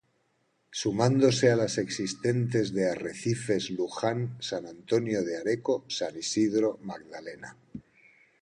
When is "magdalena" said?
6.81-7.55